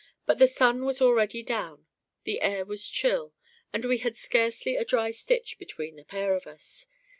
[0.25, 1.85] But the sun was already down;
[2.23, 3.35] the air was chill;
[3.71, 6.87] and we had scarcely a dry stitch between the pair of us.